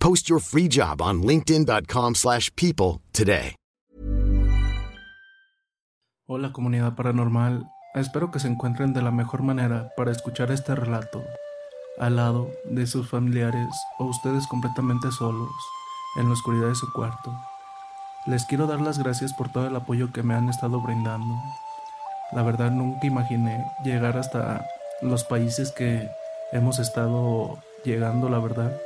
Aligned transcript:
Post 0.00 0.28
your 0.28 0.40
free 0.40 0.66
job 0.66 1.00
on 1.00 1.22
linkedin.com/people 1.22 2.14
slash 2.14 2.50
people 2.56 3.00
today. 3.12 3.54
Hola 6.32 6.52
comunidad 6.52 6.94
paranormal, 6.94 7.68
espero 7.96 8.30
que 8.30 8.38
se 8.38 8.46
encuentren 8.46 8.92
de 8.92 9.02
la 9.02 9.10
mejor 9.10 9.42
manera 9.42 9.90
para 9.96 10.12
escuchar 10.12 10.52
este 10.52 10.76
relato, 10.76 11.24
al 11.98 12.14
lado 12.14 12.52
de 12.66 12.86
sus 12.86 13.10
familiares 13.10 13.66
o 13.98 14.04
ustedes 14.04 14.46
completamente 14.46 15.10
solos, 15.10 15.50
en 16.14 16.28
la 16.28 16.34
oscuridad 16.34 16.68
de 16.68 16.76
su 16.76 16.92
cuarto. 16.92 17.34
Les 18.26 18.44
quiero 18.44 18.68
dar 18.68 18.80
las 18.80 19.00
gracias 19.00 19.32
por 19.32 19.50
todo 19.50 19.66
el 19.66 19.74
apoyo 19.74 20.12
que 20.12 20.22
me 20.22 20.34
han 20.34 20.48
estado 20.48 20.80
brindando. 20.80 21.34
La 22.30 22.44
verdad 22.44 22.70
nunca 22.70 23.08
imaginé 23.08 23.66
llegar 23.82 24.16
hasta 24.16 24.64
los 25.02 25.24
países 25.24 25.72
que 25.72 26.08
hemos 26.52 26.78
estado 26.78 27.58
llegando, 27.84 28.28
la 28.28 28.38
verdad. 28.38 28.80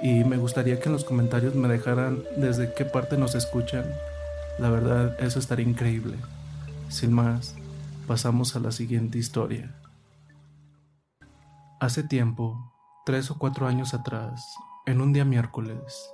Y 0.00 0.24
me 0.24 0.36
gustaría 0.36 0.78
que 0.78 0.88
en 0.88 0.92
los 0.92 1.04
comentarios 1.04 1.54
me 1.54 1.68
dejaran 1.68 2.22
desde 2.36 2.72
qué 2.74 2.84
parte 2.84 3.16
nos 3.16 3.34
escuchan. 3.34 3.84
La 4.58 4.70
verdad, 4.70 5.16
eso 5.20 5.38
estaría 5.38 5.66
increíble. 5.66 6.16
Sin 6.88 7.12
más, 7.12 7.56
pasamos 8.06 8.56
a 8.56 8.60
la 8.60 8.72
siguiente 8.72 9.18
historia. 9.18 9.74
Hace 11.80 12.02
tiempo, 12.02 12.72
tres 13.04 13.30
o 13.30 13.38
cuatro 13.38 13.66
años 13.66 13.94
atrás, 13.94 14.56
en 14.86 15.00
un 15.00 15.12
día 15.12 15.24
miércoles, 15.24 16.10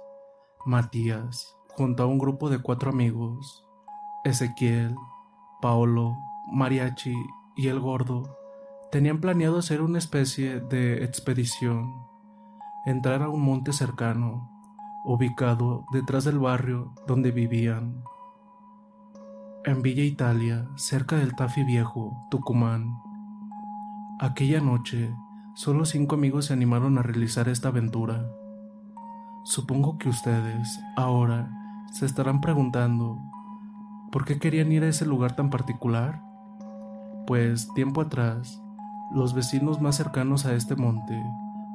Matías, 0.67 1.55
junto 1.69 2.03
a 2.03 2.07
un 2.07 2.19
grupo 2.19 2.51
de 2.51 2.59
cuatro 2.59 2.91
amigos, 2.91 3.65
Ezequiel, 4.25 4.95
Paolo, 5.61 6.17
Mariachi 6.53 7.15
y 7.57 7.69
el 7.69 7.81
gordo, 7.81 8.39
tenían 8.91 9.21
planeado 9.21 9.59
hacer 9.59 9.83
una 9.83 9.99
especie 9.99 10.61
de 10.61 11.05
expedición, 11.05 12.07
entrar 12.87 13.23
a 13.23 13.31
un 13.31 13.41
monte 13.41 13.73
cercano, 13.73 14.51
ubicado 15.05 15.87
detrás 15.91 16.25
del 16.25 16.39
barrio 16.39 16.93
donde 17.07 17.31
vivían. 17.31 18.05
En 19.65 19.81
Villa 19.81 20.03
Italia, 20.03 20.69
cerca 20.77 21.17
del 21.17 21.35
Tafi 21.35 21.65
Viejo, 21.65 22.27
Tucumán. 22.31 22.99
Aquella 24.21 24.61
noche, 24.61 25.15
solo 25.55 25.87
cinco 25.87 26.17
amigos 26.17 26.47
se 26.47 26.53
animaron 26.53 26.99
a 26.99 27.03
realizar 27.03 27.49
esta 27.49 27.69
aventura. 27.69 28.29
Supongo 29.45 29.97
que 29.97 30.11
ustedes, 30.11 30.79
ahora, 30.97 31.51
se 31.91 32.05
estarán 32.05 32.43
preguntando, 32.43 33.19
¿por 34.13 34.27
qué 34.27 34.39
querían 34.39 34.71
ir 34.73 34.85
a 34.85 34.89
ese 34.89 35.07
lugar 35.07 35.37
tan 35.37 35.49
particular? 35.49 36.23
Pues 37.27 37.73
tiempo 37.73 38.03
atrás, 38.03 38.61
los 39.11 39.33
vecinos 39.33 39.81
más 39.81 39.97
cercanos 39.97 40.45
a 40.45 40.53
este 40.55 40.77
monte 40.77 41.19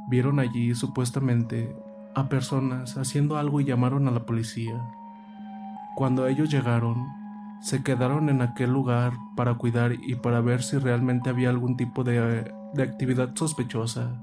vieron 0.09 0.40
allí 0.40 0.74
supuestamente 0.74 1.75
a 2.16 2.28
personas 2.30 2.97
haciendo 2.97 3.38
algo 3.38 3.62
y 3.62 3.66
llamaron 3.66 4.08
a 4.08 4.12
la 4.12 4.25
policía. 4.25 4.81
Cuando 5.96 6.28
ellos 6.28 6.50
llegaron, 6.50 7.08
se 7.62 7.84
quedaron 7.84 8.30
en 8.30 8.42
aquel 8.42 8.72
lugar 8.72 9.14
para 9.36 9.53
cuidar 9.56 9.94
y 9.94 10.16
para 10.16 10.42
ver 10.42 10.64
si 10.64 10.78
realmente 10.78 11.30
había 11.30 11.50
algún 11.50 11.78
tipo 11.78 12.03
de, 12.03 12.52
de 12.74 12.84
actividad 12.84 13.36
sospechosa. 13.36 14.22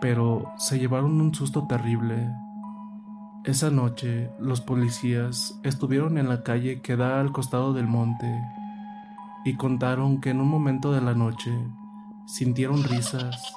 Pero 0.00 0.52
se 0.56 0.78
llevaron 0.78 1.20
un 1.20 1.34
susto 1.34 1.66
terrible. 1.66 2.30
Esa 3.44 3.70
noche 3.70 4.30
los 4.40 4.60
policías 4.60 5.60
estuvieron 5.62 6.18
en 6.18 6.28
la 6.28 6.42
calle 6.42 6.80
que 6.80 6.96
da 6.96 7.20
al 7.20 7.32
costado 7.32 7.72
del 7.74 7.86
monte 7.86 8.26
y 9.44 9.54
contaron 9.54 10.20
que 10.20 10.30
en 10.30 10.40
un 10.40 10.48
momento 10.48 10.92
de 10.92 11.00
la 11.00 11.14
noche 11.14 11.52
sintieron 12.26 12.82
risas 12.82 13.54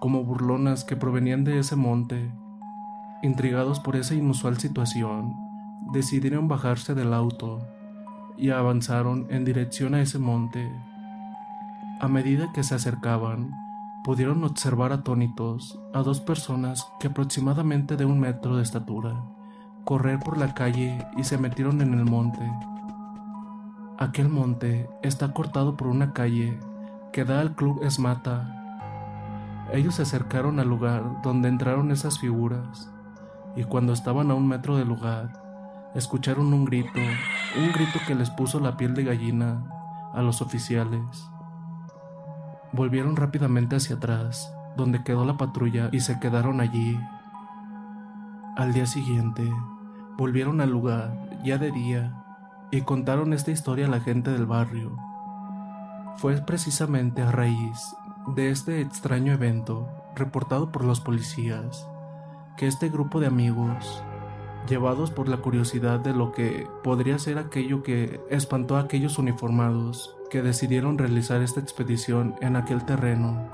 como 0.00 0.24
burlonas 0.24 0.84
que 0.84 0.96
provenían 0.96 1.44
de 1.44 1.58
ese 1.58 1.76
monte. 1.76 2.32
Intrigados 3.22 3.80
por 3.80 3.96
esa 3.96 4.14
inusual 4.14 4.58
situación, 4.58 5.34
decidieron 5.92 6.48
bajarse 6.48 6.94
del 6.94 7.14
auto 7.14 7.66
y 8.36 8.50
avanzaron 8.50 9.26
en 9.30 9.44
dirección 9.44 9.94
a 9.94 10.02
ese 10.02 10.18
monte. 10.18 10.70
A 12.00 12.08
medida 12.08 12.52
que 12.52 12.62
se 12.62 12.74
acercaban, 12.74 13.52
pudieron 14.04 14.44
observar 14.44 14.92
atónitos 14.92 15.80
a 15.92 16.02
dos 16.02 16.20
personas 16.20 16.86
que 17.00 17.08
aproximadamente 17.08 17.96
de 17.96 18.04
un 18.04 18.20
metro 18.20 18.56
de 18.56 18.62
estatura 18.62 19.24
correr 19.86 20.18
por 20.18 20.36
la 20.36 20.52
calle 20.52 20.98
y 21.16 21.22
se 21.22 21.38
metieron 21.38 21.80
en 21.80 21.94
el 21.94 22.04
monte. 22.04 22.42
Aquel 23.98 24.28
monte 24.28 24.90
está 25.02 25.32
cortado 25.32 25.76
por 25.76 25.86
una 25.86 26.12
calle 26.12 26.58
que 27.12 27.24
da 27.24 27.40
al 27.40 27.54
club 27.54 27.84
Esmata. 27.84 28.65
Ellos 29.72 29.96
se 29.96 30.02
acercaron 30.02 30.60
al 30.60 30.68
lugar 30.68 31.22
donde 31.22 31.48
entraron 31.48 31.90
esas 31.90 32.20
figuras 32.20 32.90
y 33.56 33.64
cuando 33.64 33.92
estaban 33.92 34.30
a 34.30 34.34
un 34.34 34.46
metro 34.46 34.76
del 34.76 34.88
lugar, 34.88 35.42
escucharon 35.94 36.52
un 36.52 36.64
grito, 36.64 37.00
un 37.56 37.72
grito 37.72 37.98
que 38.06 38.14
les 38.14 38.30
puso 38.30 38.60
la 38.60 38.76
piel 38.76 38.94
de 38.94 39.04
gallina 39.04 39.64
a 40.14 40.22
los 40.22 40.42
oficiales. 40.42 41.00
Volvieron 42.72 43.16
rápidamente 43.16 43.76
hacia 43.76 43.96
atrás, 43.96 44.52
donde 44.76 45.02
quedó 45.02 45.24
la 45.24 45.36
patrulla 45.36 45.88
y 45.90 46.00
se 46.00 46.20
quedaron 46.20 46.60
allí. 46.60 47.00
Al 48.56 48.72
día 48.72 48.86
siguiente, 48.86 49.50
volvieron 50.16 50.60
al 50.60 50.70
lugar, 50.70 51.16
ya 51.42 51.58
de 51.58 51.72
día, 51.72 52.22
y 52.70 52.82
contaron 52.82 53.32
esta 53.32 53.50
historia 53.50 53.86
a 53.86 53.90
la 53.90 54.00
gente 54.00 54.30
del 54.30 54.46
barrio. 54.46 54.96
Fue 56.16 56.36
precisamente 56.42 57.22
a 57.22 57.32
raíz 57.32 57.96
de 58.26 58.50
este 58.50 58.80
extraño 58.80 59.32
evento 59.32 59.88
reportado 60.16 60.72
por 60.72 60.84
los 60.84 61.00
policías 61.00 61.88
que 62.56 62.66
este 62.66 62.88
grupo 62.88 63.20
de 63.20 63.26
amigos 63.26 64.02
llevados 64.68 65.10
por 65.10 65.28
la 65.28 65.36
curiosidad 65.36 66.00
de 66.00 66.12
lo 66.12 66.32
que 66.32 66.66
podría 66.82 67.18
ser 67.18 67.38
aquello 67.38 67.82
que 67.82 68.20
espantó 68.30 68.76
a 68.76 68.80
aquellos 68.80 69.18
uniformados 69.18 70.16
que 70.30 70.42
decidieron 70.42 70.98
realizar 70.98 71.40
esta 71.40 71.60
expedición 71.60 72.34
en 72.40 72.56
aquel 72.56 72.84
terreno. 72.84 73.48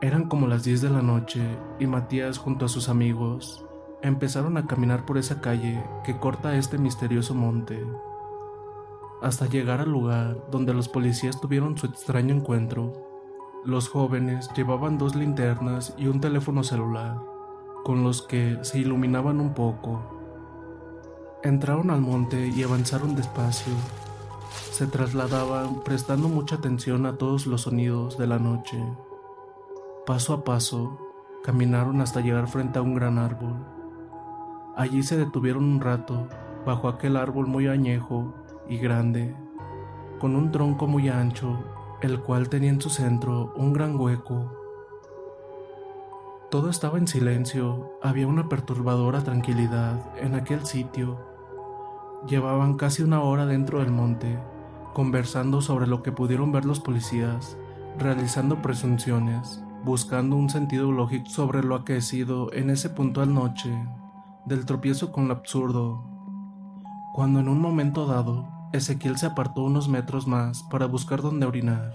Eran 0.00 0.28
como 0.28 0.46
las 0.46 0.62
10 0.62 0.82
de 0.82 0.90
la 0.90 1.02
noche 1.02 1.42
y 1.80 1.86
Matías 1.86 2.38
junto 2.38 2.66
a 2.66 2.68
sus 2.68 2.88
amigos 2.88 3.64
empezaron 4.02 4.56
a 4.58 4.66
caminar 4.66 5.04
por 5.04 5.18
esa 5.18 5.40
calle 5.40 5.82
que 6.04 6.18
corta 6.18 6.56
este 6.56 6.78
misterioso 6.78 7.34
monte, 7.34 7.84
hasta 9.22 9.46
llegar 9.46 9.80
al 9.80 9.90
lugar 9.90 10.36
donde 10.50 10.74
los 10.74 10.88
policías 10.88 11.40
tuvieron 11.40 11.76
su 11.76 11.86
extraño 11.86 12.34
encuentro. 12.34 12.92
Los 13.64 13.88
jóvenes 13.88 14.50
llevaban 14.54 14.98
dos 14.98 15.14
linternas 15.16 15.94
y 15.96 16.06
un 16.06 16.20
teléfono 16.20 16.62
celular 16.62 17.18
con 17.84 18.02
los 18.02 18.22
que 18.22 18.58
se 18.62 18.80
iluminaban 18.80 19.40
un 19.40 19.54
poco. 19.54 20.02
Entraron 21.42 21.90
al 21.90 22.00
monte 22.00 22.48
y 22.48 22.62
avanzaron 22.62 23.14
despacio. 23.14 23.72
Se 24.72 24.86
trasladaban 24.86 25.82
prestando 25.82 26.28
mucha 26.28 26.56
atención 26.56 27.06
a 27.06 27.16
todos 27.16 27.46
los 27.46 27.62
sonidos 27.62 28.18
de 28.18 28.26
la 28.26 28.38
noche. 28.38 28.82
Paso 30.04 30.34
a 30.34 30.44
paso, 30.44 30.98
caminaron 31.44 32.00
hasta 32.00 32.20
llegar 32.20 32.48
frente 32.48 32.78
a 32.78 32.82
un 32.82 32.94
gran 32.94 33.18
árbol. 33.18 33.54
Allí 34.76 35.02
se 35.02 35.16
detuvieron 35.16 35.64
un 35.64 35.80
rato, 35.80 36.28
bajo 36.66 36.88
aquel 36.88 37.16
árbol 37.16 37.46
muy 37.46 37.68
añejo 37.68 38.34
y 38.68 38.78
grande, 38.78 39.34
con 40.18 40.36
un 40.36 40.50
tronco 40.50 40.86
muy 40.86 41.08
ancho, 41.08 41.58
el 42.00 42.20
cual 42.20 42.48
tenía 42.48 42.70
en 42.70 42.80
su 42.80 42.90
centro 42.90 43.52
un 43.56 43.72
gran 43.72 43.98
hueco. 43.98 44.52
Todo 46.50 46.70
estaba 46.70 46.98
en 46.98 47.08
silencio, 47.08 47.98
había 48.02 48.26
una 48.26 48.48
perturbadora 48.48 49.22
tranquilidad 49.22 50.16
en 50.18 50.34
aquel 50.34 50.64
sitio, 50.64 51.18
Llevaban 52.26 52.74
casi 52.74 53.04
una 53.04 53.20
hora 53.20 53.46
dentro 53.46 53.78
del 53.78 53.92
monte, 53.92 54.36
conversando 54.94 55.60
sobre 55.60 55.86
lo 55.86 56.02
que 56.02 56.10
pudieron 56.10 56.50
ver 56.50 56.64
los 56.64 56.80
policías, 56.80 57.56
realizando 57.98 58.62
presunciones, 58.62 59.62
buscando 59.84 60.34
un 60.34 60.50
sentido 60.50 60.90
lógico 60.90 61.28
sobre 61.28 61.62
lo 61.62 61.76
aquecido 61.76 62.52
en 62.52 62.70
ese 62.70 62.90
puntual 62.90 63.32
noche, 63.32 63.70
del 64.44 64.64
tropiezo 64.64 65.12
con 65.12 65.28
lo 65.28 65.34
absurdo, 65.34 66.04
cuando 67.14 67.38
en 67.38 67.48
un 67.48 67.60
momento 67.60 68.06
dado 68.06 68.48
Ezequiel 68.76 69.18
se 69.18 69.26
apartó 69.26 69.62
unos 69.62 69.88
metros 69.88 70.26
más 70.26 70.62
para 70.64 70.86
buscar 70.86 71.22
dónde 71.22 71.46
orinar, 71.46 71.94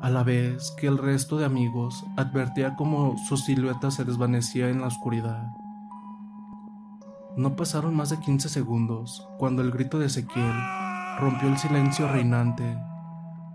a 0.00 0.10
la 0.10 0.22
vez 0.22 0.72
que 0.78 0.86
el 0.86 0.98
resto 0.98 1.36
de 1.36 1.44
amigos 1.44 2.04
advertía 2.16 2.74
cómo 2.76 3.16
su 3.28 3.36
silueta 3.36 3.90
se 3.90 4.04
desvanecía 4.04 4.68
en 4.68 4.80
la 4.80 4.88
oscuridad. 4.88 5.52
No 7.36 7.56
pasaron 7.56 7.94
más 7.94 8.10
de 8.10 8.18
15 8.18 8.48
segundos 8.48 9.26
cuando 9.38 9.62
el 9.62 9.70
grito 9.70 9.98
de 9.98 10.06
Ezequiel 10.06 10.52
rompió 11.18 11.48
el 11.48 11.56
silencio 11.56 12.08
reinante. 12.08 12.76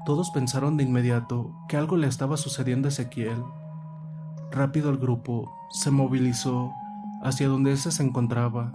Todos 0.06 0.32
pensaron 0.32 0.78
de 0.78 0.84
inmediato 0.84 1.54
que 1.68 1.78
algo 1.78 1.98
le 1.98 2.08
estaba 2.08 2.38
sucediendo 2.38 2.88
a 2.88 2.90
Ezequiel. 2.90 3.44
Rápido 4.52 4.90
el 4.90 4.98
grupo 4.98 5.52
se 5.70 5.92
movilizó 5.92 6.72
hacia 7.22 7.50
donde 7.50 7.74
ese 7.74 7.92
se 7.92 8.04
encontraba. 8.04 8.72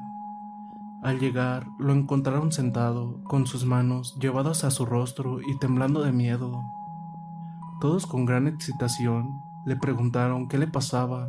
Al 1.02 1.18
llegar, 1.18 1.66
lo 1.80 1.92
encontraron 1.92 2.52
sentado, 2.52 3.24
con 3.24 3.46
sus 3.46 3.64
manos 3.64 4.16
llevadas 4.20 4.62
a 4.62 4.70
su 4.70 4.86
rostro 4.86 5.40
y 5.42 5.58
temblando 5.58 6.02
de 6.02 6.12
miedo. 6.12 6.62
Todos 7.80 8.06
con 8.06 8.24
gran 8.24 8.46
excitación 8.46 9.40
le 9.66 9.74
preguntaron 9.74 10.46
qué 10.46 10.58
le 10.58 10.68
pasaba. 10.68 11.28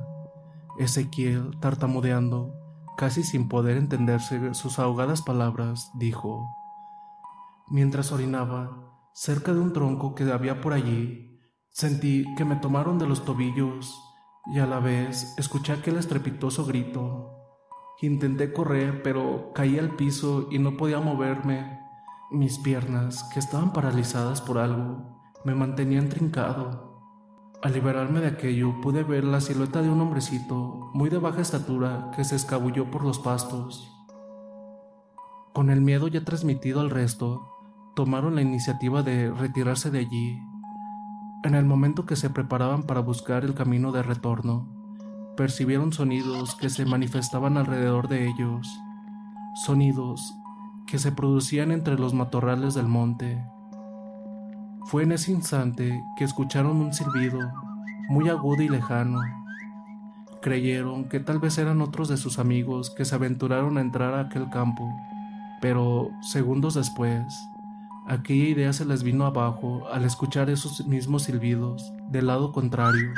Ezequiel, 0.78 1.58
tartamudeando, 1.60 2.54
casi 2.98 3.24
sin 3.24 3.48
poder 3.48 3.78
entenderse 3.78 4.54
sus 4.54 4.78
ahogadas 4.78 5.24
palabras, 5.24 5.90
dijo, 5.96 6.48
Mientras 7.68 8.12
orinaba, 8.12 8.70
cerca 9.14 9.54
de 9.54 9.60
un 9.60 9.74
tronco 9.74 10.14
que 10.14 10.32
había 10.32 10.62
por 10.62 10.74
allí, 10.74 11.40
sentí 11.72 12.26
que 12.36 12.46
me 12.46 12.58
tomaron 12.58 13.00
de 13.00 13.08
los 13.08 13.26
tobillos 13.26 14.00
y 14.54 14.60
a 14.60 14.68
la 14.68 14.80
vez 14.80 15.34
escuché 15.40 15.74
aquel 15.74 15.98
estrepitoso 15.98 16.64
grito. 16.66 17.33
Intenté 18.02 18.52
correr, 18.52 19.02
pero 19.02 19.52
caí 19.54 19.80
al 19.80 19.96
piso 19.96 20.48
y 20.52 20.60
no 20.60 20.76
podía 20.76 21.00
moverme. 21.00 21.80
Mis 22.32 22.58
piernas, 22.60 23.24
que 23.34 23.40
estaban 23.40 23.72
paralizadas 23.72 24.42
por 24.42 24.58
algo, 24.58 25.22
me 25.46 25.56
mantenían 25.56 26.10
trincado. 26.10 26.94
Al 27.62 27.72
liberarme 27.72 28.20
de 28.20 28.28
aquello 28.28 28.82
pude 28.82 29.04
ver 29.04 29.24
la 29.24 29.40
silueta 29.40 29.82
de 29.82 29.90
un 29.90 30.02
hombrecito 30.02 30.90
muy 30.94 31.10
de 31.10 31.18
baja 31.18 31.42
estatura 31.42 32.12
que 32.14 32.26
se 32.26 32.36
escabulló 32.36 32.92
por 32.92 33.06
los 33.06 33.20
pastos. 33.20 33.90
Con 35.54 35.70
el 35.70 35.80
miedo 35.80 36.10
ya 36.10 36.26
transmitido 36.26 36.82
al 36.82 36.90
resto, 36.90 37.48
tomaron 37.96 38.36
la 38.36 38.42
iniciativa 38.42 39.04
de 39.04 39.32
retirarse 39.32 39.92
de 39.92 40.00
allí. 40.00 40.40
En 41.44 41.56
el 41.56 41.64
momento 41.64 42.06
que 42.06 42.16
se 42.16 42.30
preparaban 42.30 42.84
para 42.84 43.02
buscar 43.02 43.46
el 43.46 43.54
camino 43.54 43.92
de 43.92 44.04
retorno, 44.04 44.73
percibieron 45.36 45.94
sonidos 45.94 46.56
que 46.56 46.70
se 46.70 46.86
manifestaban 46.86 47.58
alrededor 47.58 48.08
de 48.08 48.28
ellos, 48.28 48.68
sonidos 49.66 50.36
que 50.86 51.00
se 51.00 51.12
producían 51.12 51.72
entre 51.72 51.98
los 51.98 52.14
matorrales 52.14 52.74
del 52.74 52.88
monte. 52.88 53.44
Fue 54.86 55.04
en 55.04 55.12
ese 55.12 55.32
instante 55.32 56.04
que 56.18 56.24
escucharon 56.24 56.78
un 56.78 56.94
silbido 56.94 57.40
muy 58.10 58.30
agudo 58.30 58.62
y 58.62 58.70
lejano. 58.70 59.22
Creyeron 60.42 61.06
que 61.06 61.20
tal 61.20 61.40
vez 61.40 61.58
eran 61.58 61.82
otros 61.82 62.10
de 62.10 62.18
sus 62.18 62.38
amigos 62.38 62.90
que 62.90 63.06
se 63.06 63.16
aventuraron 63.16 63.78
a 63.78 63.82
entrar 63.82 64.14
a 64.14 64.22
aquel 64.22 64.50
campo, 64.50 64.94
pero 65.62 66.10
segundos 66.22 66.74
después, 66.74 67.24
aquella 68.08 68.50
idea 68.50 68.74
se 68.74 68.86
les 68.86 69.04
vino 69.04 69.26
abajo 69.26 69.88
al 69.92 70.04
escuchar 70.04 70.50
esos 70.50 70.86
mismos 70.86 71.24
silbidos 71.24 71.94
del 72.12 72.28
lado 72.28 72.52
contrario. 72.52 73.14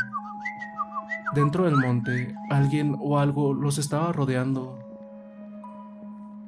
Dentro 1.36 1.66
del 1.66 1.76
monte, 1.76 2.34
alguien 2.50 2.96
o 2.98 3.20
algo 3.20 3.54
los 3.54 3.78
estaba 3.78 4.14
rodeando. 4.14 4.80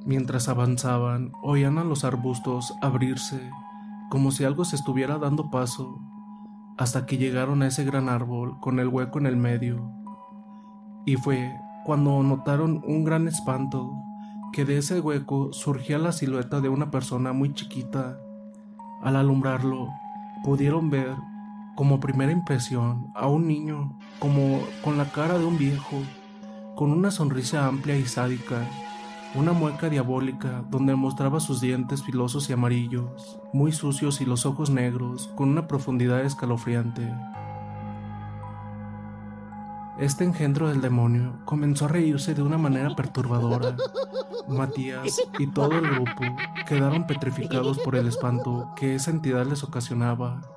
Mientras 0.05 0.47
avanzaban, 0.47 1.33
oían 1.43 1.77
a 1.77 1.83
los 1.83 2.05
arbustos 2.05 2.73
abrirse 2.81 3.51
como 4.09 4.31
si 4.31 4.45
algo 4.45 4.63
se 4.63 4.77
estuviera 4.77 5.17
dando 5.17 5.49
paso, 5.49 5.99
hasta 6.77 7.05
que 7.05 7.17
llegaron 7.17 7.61
a 7.61 7.67
ese 7.67 7.83
gran 7.83 8.07
árbol 8.07 8.61
con 8.61 8.79
el 8.79 8.87
hueco 8.87 9.19
en 9.19 9.25
el 9.25 9.35
medio. 9.35 9.91
Y 11.05 11.17
fue 11.17 11.53
cuando 11.83 12.23
notaron 12.23 12.81
un 12.87 13.03
gran 13.03 13.27
espanto, 13.27 13.91
que 14.53 14.63
de 14.63 14.77
ese 14.77 15.01
hueco 15.01 15.51
surgía 15.51 15.97
la 15.97 16.13
silueta 16.13 16.61
de 16.61 16.69
una 16.69 16.91
persona 16.91 17.33
muy 17.33 17.53
chiquita. 17.53 18.17
Al 19.03 19.17
alumbrarlo, 19.17 19.89
pudieron 20.45 20.89
ver, 20.89 21.13
como 21.77 21.99
primera 21.99 22.31
impresión, 22.31 23.11
a 23.13 23.27
un 23.27 23.47
niño, 23.47 23.99
como 24.17 24.63
con 24.83 24.97
la 24.97 25.11
cara 25.11 25.37
de 25.37 25.45
un 25.45 25.59
viejo, 25.59 26.01
con 26.75 26.91
una 26.91 27.11
sonrisa 27.11 27.67
amplia 27.67 27.95
y 27.95 28.05
sádica, 28.07 28.67
una 29.35 29.53
mueca 29.53 29.87
diabólica 29.87 30.65
donde 30.71 30.95
mostraba 30.95 31.39
sus 31.39 31.61
dientes 31.61 32.01
filosos 32.01 32.49
y 32.49 32.53
amarillos, 32.53 33.39
muy 33.53 33.71
sucios 33.71 34.21
y 34.21 34.25
los 34.25 34.47
ojos 34.47 34.71
negros, 34.71 35.27
con 35.35 35.49
una 35.49 35.67
profundidad 35.67 36.21
escalofriante. 36.21 37.13
Este 39.99 40.23
engendro 40.23 40.69
del 40.69 40.81
demonio 40.81 41.37
comenzó 41.45 41.85
a 41.85 41.89
reírse 41.89 42.33
de 42.33 42.41
una 42.41 42.57
manera 42.57 42.95
perturbadora. 42.95 43.75
Matías 44.47 45.21
y 45.37 45.45
todo 45.45 45.73
el 45.73 45.87
grupo 45.91 46.23
quedaron 46.67 47.05
petrificados 47.05 47.77
por 47.77 47.95
el 47.95 48.07
espanto 48.07 48.73
que 48.75 48.95
esa 48.95 49.11
entidad 49.11 49.45
les 49.45 49.63
ocasionaba. 49.63 50.56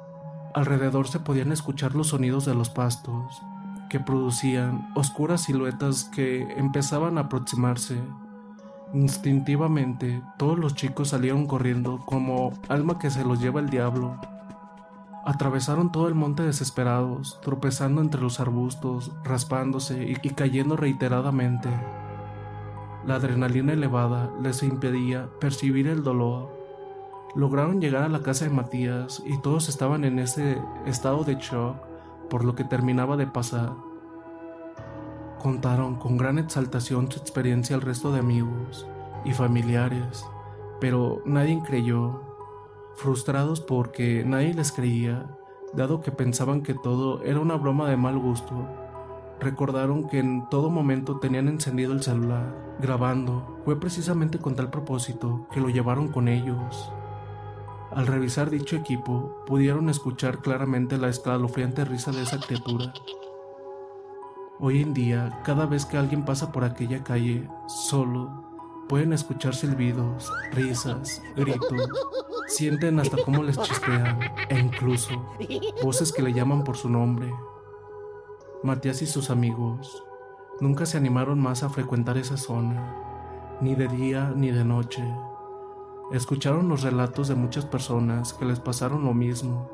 Alrededor 0.55 1.08
se 1.08 1.20
podían 1.20 1.52
escuchar 1.52 1.94
los 1.94 2.08
sonidos 2.08 2.44
de 2.44 2.55
los 2.55 2.70
pastos, 2.70 3.43
que 3.88 4.00
producían 4.00 4.91
oscuras 4.94 5.43
siluetas 5.43 6.05
que 6.05 6.43
empezaban 6.56 7.19
a 7.19 7.23
aproximarse 7.23 8.00
Instintivamente, 8.93 10.20
todos 10.37 10.58
los 10.58 10.75
chicos 10.75 11.11
salieron 11.11 11.47
corriendo 11.47 12.02
como 12.06 12.52
alma 12.69 12.99
que 12.99 13.11
se 13.11 13.25
los 13.25 13.41
lleva 13.41 13.61
el 13.61 13.70
diablo. 13.70 14.19
Atravesaron 15.25 15.93
todo 15.93 16.08
el 16.08 16.17
monte 16.17 16.43
desesperados, 16.43 17.38
tropezando 17.41 18.00
entre 18.00 18.20
los 18.20 18.41
arbustos, 18.41 19.12
raspándose 19.23 20.06
y, 20.08 20.31
cayendo 20.31 20.76
reiteradamente. 20.76 21.69
La 23.06 23.17
adrenalina 23.17 23.75
elevada 23.75 24.31
les 24.43 24.62
impedía 24.64 25.29
percibir 25.41 25.87
el 25.87 26.03
dolor. 26.03 26.60
Lograron 27.34 27.81
llegar 27.81 28.03
a 28.03 28.08
la 28.08 28.22
casa 28.22 28.44
de 28.44 28.51
Matías 28.51 29.22
y 29.25 29.39
todos 29.39 29.69
estaban 29.69 30.05
en 30.05 30.19
ese 30.19 30.60
estado 30.84 31.22
de 31.22 31.37
shock 31.37 31.77
por 32.29 32.44
lo 32.44 32.56
que 32.56 32.65
terminaba 32.65 33.17
de 33.17 33.29
pasar. 33.29 33.75
Contaron 35.41 35.94
con 35.94 36.17
gran 36.17 36.39
exaltación 36.39 37.10
su 37.10 37.20
experiencia 37.20 37.77
al 37.77 37.82
resto 37.82 38.13
de 38.13 38.19
amigos 38.19 38.87
y 39.25 39.32
familiares, 39.32 40.27
pero 40.81 41.22
nadie 41.25 41.63
creyó, 41.65 42.20
frustrados 42.96 43.60
porque 43.60 44.25
nadie 44.27 44.53
les 44.53 44.72
creía, 44.72 45.39
dado 45.72 46.01
que 46.01 46.10
pensaban 46.10 46.63
que 46.63 46.75
todo 46.75 47.22
era 47.22 47.39
una 47.39 47.55
broma 47.55 47.89
de 47.89 47.96
mal 47.96 48.19
gusto. 48.19 48.67
Recordaron 49.39 50.08
que 50.08 50.19
en 50.19 50.49
todo 50.51 50.69
momento 50.69 51.20
tenían 51.20 51.49
encendido 51.49 51.93
el 51.93 52.03
celular, 52.03 52.77
grabando. 52.81 53.60
Fue 53.65 53.79
precisamente 53.79 54.39
con 54.39 54.56
tal 54.56 54.69
propósito 54.69 55.46
que 55.53 55.60
lo 55.60 55.69
llevaron 55.69 56.08
con 56.08 56.29
ellos. 56.29 56.93
Al 57.94 58.06
revisar 58.06 58.51
dicho 58.51 58.77
equipo, 58.77 59.44
pudieron 59.47 59.89
escuchar 59.89 60.39
claramente 60.39 60.99
la 60.99 61.09
escalofriante 61.09 61.85
risa 61.85 62.13
de 62.13 62.23
esa 62.23 62.39
criatura 62.39 62.93
Hoy 64.63 64.82
en 64.82 64.93
día, 64.93 65.41
cada 65.43 65.65
vez 65.65 65.87
que 65.87 65.97
alguien 65.97 66.27
pasa 66.27 66.53
por 66.53 66.65
aquella 66.65 67.03
calle 67.03 67.49
solo, 67.67 68.85
pueden 68.91 69.15
escuchar 69.15 69.55
silbidos, 69.55 70.31
risas, 70.53 71.23
gritos, 71.35 71.89
sienten 72.47 73.01
hasta 73.01 73.17
cómo 73.25 73.43
les 73.43 73.56
chispean 73.56 74.20
e 74.51 74.59
incluso 74.59 75.35
voces 75.82 76.13
que 76.13 76.20
le 76.20 76.35
llaman 76.35 76.63
por 76.63 76.77
su 76.77 76.91
nombre. 76.91 77.32
Matías 78.63 79.01
y 79.01 79.06
sus 79.06 79.31
amigos 79.31 80.05
nunca 80.61 80.85
se 80.85 80.99
animaron 80.99 81.41
más 81.41 81.63
a 81.63 81.70
frecuentar 81.70 82.19
esa 82.19 82.37
zona, 82.37 83.56
ni 83.63 83.75
de 83.75 83.89
día 83.89 84.31
ni 84.37 84.51
de 84.51 84.67
noche. 84.67 85.03
Escucharon 86.12 86.69
los 86.69 86.82
relatos 86.82 87.29
de 87.29 87.34
muchas 87.34 87.64
personas 87.64 88.32
que 88.32 88.44
les 88.44 88.60
pasaron 88.60 89.05
lo 89.05 89.14
mismo. 89.14 89.70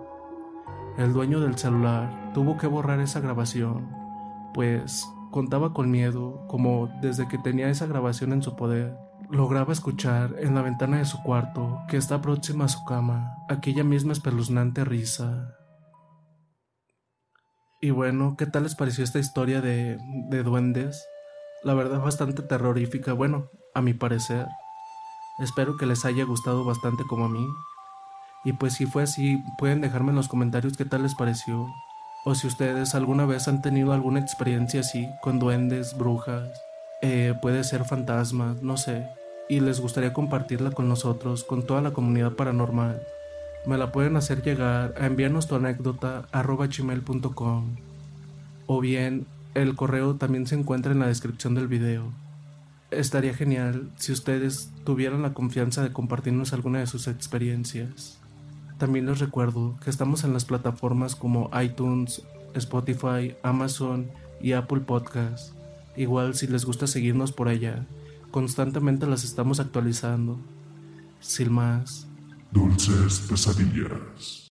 El 0.99 1.13
dueño 1.13 1.41
del 1.41 1.57
celular 1.59 2.33
tuvo 2.35 2.57
que 2.57 2.67
borrar 2.67 3.01
esa 3.01 3.21
grabación 3.21 4.07
pues 4.57 5.07
contaba 5.31 5.75
con 5.75 5.91
miedo, 5.91 6.47
como 6.49 6.89
desde 7.03 7.29
que 7.29 7.37
tenía 7.37 7.69
esa 7.69 7.85
grabación 7.85 8.33
en 8.33 8.43
su 8.43 8.57
poder. 8.57 8.97
Lograba 9.29 9.75
escuchar 9.75 10.35
en 10.39 10.55
la 10.55 10.63
ventana 10.63 10.97
de 10.97 11.05
su 11.05 11.23
cuarto, 11.23 11.81
que 11.91 11.99
está 11.99 12.23
próxima 12.23 12.65
a 12.65 12.69
su 12.69 12.83
cama, 12.87 13.37
aquella 13.51 13.85
misma 13.85 14.15
espeluznante 14.15 14.83
risa. 14.87 15.59
Y 17.83 17.91
bueno, 17.91 18.35
¿qué 18.39 18.47
tal 18.47 18.63
les 18.63 18.75
pareció 18.75 19.05
esta 19.05 19.19
historia 19.19 19.61
de, 19.61 19.99
de 20.31 20.43
duendes? 20.43 21.07
La 21.63 21.75
verdad 21.75 22.01
bastante 22.01 22.43
terrorífica, 22.43 23.13
bueno, 23.13 23.51
a 23.75 23.83
mi 23.83 23.93
parecer. 23.93 24.47
Espero 25.39 25.77
que 25.77 25.87
les 25.87 26.05
haya 26.05 26.25
gustado 26.25 26.65
bastante 26.65 27.05
como 27.05 27.27
a 27.27 27.29
mí. 27.29 27.47
Y 28.45 28.53
pues 28.53 28.75
si 28.75 28.87
fue 28.87 29.03
así, 29.03 29.43
pueden 29.59 29.81
dejarme 29.81 30.11
en 30.11 30.17
los 30.17 30.29
comentarios 30.29 30.77
qué 30.77 30.85
tal 30.85 31.03
les 31.03 31.15
pareció. 31.15 31.69
O 32.25 32.35
si 32.35 32.47
ustedes 32.47 32.95
alguna 32.95 33.27
vez 33.27 33.47
han 33.47 33.61
tenido 33.61 33.93
alguna 33.93 34.21
experiencia 34.21 34.81
así, 34.81 35.09
con 35.21 35.39
duendes, 35.39 35.97
brujas, 35.97 36.49
eh, 37.03 37.35
puede 37.43 37.65
ser 37.65 37.85
fantasmas, 37.85 38.63
no 38.63 38.77
sé. 38.77 39.07
Y 39.49 39.61
les 39.61 39.81
gustaría 39.81 40.13
compartirla 40.13 40.71
con 40.71 40.89
nosotros, 40.89 41.45
con 41.45 41.65
toda 41.65 41.83
la 41.83 41.93
comunidad 41.93 42.33
paranormal. 42.33 43.03
Me 43.67 43.79
la 43.79 43.93
pueden 43.93 44.17
hacer 44.17 44.43
llegar 44.43 44.95
a 44.99 45.07
enviarnos 45.07 45.47
tu 45.47 45.57
anécdota 45.57 46.27
arroba 46.33 46.67
gmail.com. 46.67 47.77
O 48.67 48.81
bien, 48.81 49.27
el 49.55 49.77
correo 49.77 50.15
también 50.17 50.47
se 50.47 50.55
encuentra 50.55 50.93
en 50.93 51.01
la 51.01 51.09
descripción 51.09 51.55
del 51.55 51.69
video. 51.69 52.13
Estaría 52.91 53.35
genial 53.35 53.91
si 53.97 54.13
ustedes 54.13 54.71
tuvieran 54.85 55.23
la 55.23 55.35
confianza 55.35 55.83
de 55.83 55.93
compartirnos 55.93 56.53
alguna 56.53 56.79
de 56.79 56.87
sus 56.87 57.09
experiencias. 57.09 58.19
También 58.79 59.07
les 59.07 59.19
recuerdo 59.19 59.77
que 59.83 59.91
estamos 59.91 60.23
en 60.23 60.33
las 60.33 60.45
plataformas 60.45 61.17
como 61.17 61.51
iTunes, 61.61 62.23
Spotify, 62.55 63.35
Amazon 63.43 64.11
y 64.41 64.53
Apple 64.53 64.81
Podcasts. 64.81 65.53
Igual 65.97 66.35
si 66.35 66.47
les 66.47 66.65
gusta 66.65 66.87
seguirnos 66.87 67.33
por 67.33 67.49
allá, 67.49 67.87
constantemente 68.31 69.07
las 69.07 69.25
estamos 69.25 69.59
actualizando. 69.61 70.39
Sin 71.21 71.53
más. 71.53 72.07
Dulces 72.53 73.21
pesadillas. 73.29 74.49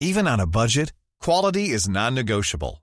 Even 0.00 0.28
on 0.28 0.40
a 0.40 0.46
budget, 0.46 0.92
quality 1.20 1.70
is 1.70 1.88
non-negotiable. 1.88 2.82